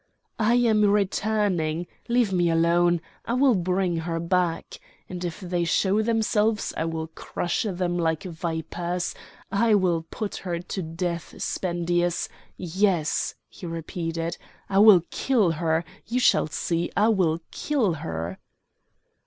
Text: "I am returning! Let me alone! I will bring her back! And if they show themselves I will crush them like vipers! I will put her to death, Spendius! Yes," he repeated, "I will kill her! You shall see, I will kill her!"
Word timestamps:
"I 0.39 0.55
am 0.55 0.81
returning! 0.89 1.85
Let 2.09 2.31
me 2.31 2.49
alone! 2.49 3.01
I 3.23 3.33
will 3.35 3.53
bring 3.53 3.97
her 3.97 4.19
back! 4.19 4.79
And 5.07 5.23
if 5.23 5.39
they 5.41 5.63
show 5.63 6.01
themselves 6.01 6.73
I 6.75 6.85
will 6.85 7.05
crush 7.05 7.67
them 7.69 7.99
like 7.99 8.23
vipers! 8.23 9.13
I 9.51 9.75
will 9.75 10.07
put 10.09 10.37
her 10.37 10.57
to 10.57 10.81
death, 10.81 11.39
Spendius! 11.39 12.29
Yes," 12.57 13.35
he 13.47 13.67
repeated, 13.67 14.39
"I 14.69 14.79
will 14.79 15.03
kill 15.11 15.51
her! 15.51 15.85
You 16.07 16.19
shall 16.19 16.47
see, 16.47 16.91
I 16.97 17.09
will 17.09 17.39
kill 17.51 17.93
her!" 17.93 18.39